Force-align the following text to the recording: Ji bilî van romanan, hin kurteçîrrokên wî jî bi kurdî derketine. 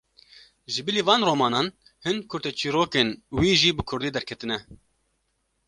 Ji 0.73 0.81
bilî 0.87 1.01
van 1.09 1.21
romanan, 1.29 1.67
hin 2.05 2.17
kurteçîrrokên 2.29 3.09
wî 3.37 3.51
jî 3.61 3.71
bi 3.77 3.83
kurdî 3.89 4.09
derketine. 4.15 4.57